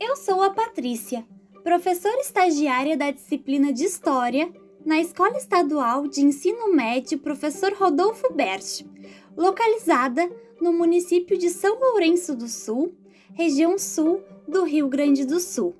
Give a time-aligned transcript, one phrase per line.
[0.00, 1.26] Eu sou a Patrícia,
[1.62, 4.52] professora estagiária da disciplina de História
[4.84, 8.86] na Escola Estadual de Ensino Médio Professor Rodolfo Berch,
[9.36, 10.30] localizada
[10.60, 12.94] no município de São Lourenço do Sul,
[13.34, 15.76] região sul do Rio Grande do Sul.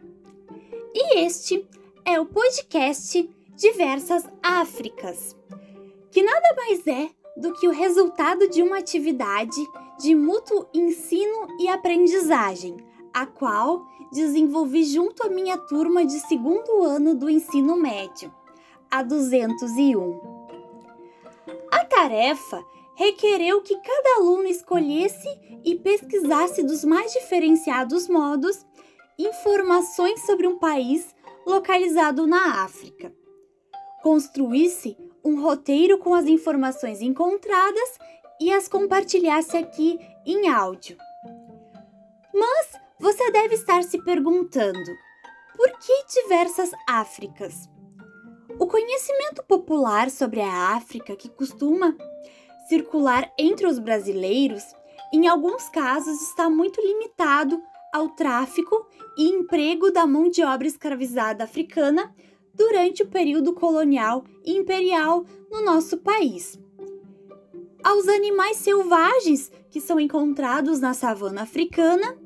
[0.95, 1.67] E este
[2.05, 5.35] é o podcast Diversas Áfricas,
[6.11, 9.61] que nada mais é do que o resultado de uma atividade
[9.99, 12.77] de mútuo ensino e aprendizagem,
[13.13, 18.33] a qual desenvolvi junto à minha turma de segundo ano do ensino médio,
[18.91, 20.21] a 201.
[21.71, 22.63] A tarefa
[22.95, 25.29] requereu que cada aluno escolhesse
[25.65, 28.65] e pesquisasse dos mais diferenciados modos
[29.19, 31.15] informações sobre um país
[31.47, 33.13] localizado na África.
[34.03, 37.99] Construísse um roteiro com as informações encontradas
[38.41, 40.97] e as compartilhasse aqui em áudio.
[42.35, 44.91] Mas você deve estar se perguntando:
[45.57, 47.69] por que diversas Áfricas?
[48.59, 51.95] O conhecimento popular sobre a África, que costuma
[52.69, 54.65] circular entre os brasileiros,
[55.13, 61.45] em alguns casos está muito limitado ao tráfico e emprego da mão de obra escravizada
[61.45, 62.15] africana
[62.55, 66.59] durante o período colonial e imperial no nosso país.
[67.87, 72.19] Aos animais selvagens que são encontrados na savana africana,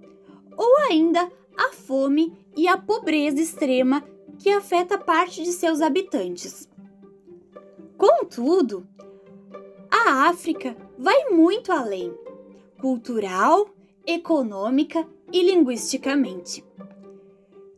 [0.56, 4.02] ou ainda a fome e a pobreza extrema
[4.38, 6.66] que afeta parte de seus habitantes.
[7.98, 8.88] Contudo,
[9.90, 12.10] a África vai muito além,
[12.80, 13.68] cultural,
[14.06, 16.64] econômica e linguisticamente.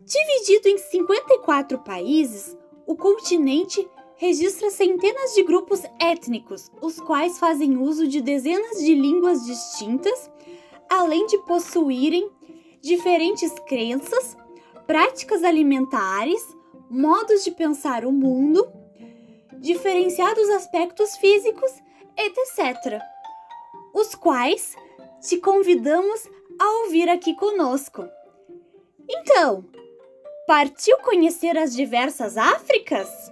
[0.04, 3.84] Dividido em 54 países, o continente
[4.22, 10.30] registra centenas de grupos étnicos, os quais fazem uso de dezenas de línguas distintas,
[10.88, 12.30] além de possuírem
[12.80, 14.36] diferentes crenças,
[14.86, 16.40] práticas alimentares,
[16.88, 18.64] modos de pensar o mundo,
[19.58, 21.72] diferenciados aspectos físicos,
[22.16, 23.02] etc.,
[23.92, 24.76] os quais
[25.20, 26.30] te convidamos
[26.60, 28.08] a ouvir aqui conosco.
[29.10, 29.64] Então,
[30.46, 33.31] partiu conhecer as diversas Áfricas?